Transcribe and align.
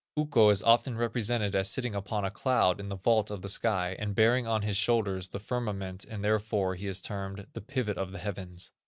Ukko 0.17 0.49
is 0.49 0.63
often 0.63 0.97
represented 0.97 1.55
as 1.55 1.69
sitting 1.69 1.93
upon 1.93 2.25
a 2.25 2.31
cloud 2.31 2.79
in 2.79 2.89
the 2.89 2.95
vault 2.97 3.29
of 3.29 3.43
the 3.43 3.49
sky, 3.49 3.95
and 3.99 4.15
bearing 4.15 4.47
on 4.47 4.63
his 4.63 4.75
shoulders 4.75 5.29
the 5.29 5.37
firmament, 5.37 6.05
and 6.05 6.25
therefore 6.25 6.73
he 6.73 6.87
is 6.87 7.03
termed, 7.03 7.45
"The 7.53 7.61
Pivot 7.61 7.99
of 7.99 8.11
the 8.11 8.17
Heavens." 8.17 8.71